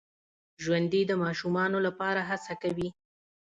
[0.63, 2.89] ژوندي د ماشومانو لپاره هڅه کوي